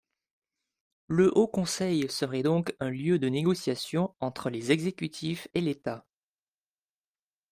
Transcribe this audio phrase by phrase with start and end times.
[1.05, 6.07] Le Haut conseil serait donc un lieu de négociation entre les exécutifs et l’État.